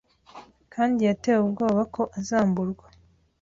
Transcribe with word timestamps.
kandi 0.73 0.99
yatewe 1.07 1.41
ubwoba 1.45 1.81
ko 1.95 2.01
azamburwa. 2.19 2.85